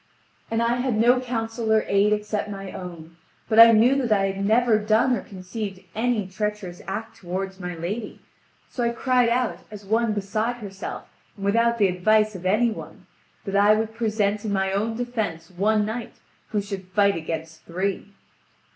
[0.49, 3.17] And I had no counsel or aid except my own;
[3.47, 7.75] but I knew that I had never done or conceived any treacherous act toward my
[7.75, 8.19] lady,
[8.67, 13.05] so I cried out, as one beside herself, and without the advice of any one,
[13.45, 16.13] that I would present in my own defence one knight
[16.47, 18.07] who should fight against three.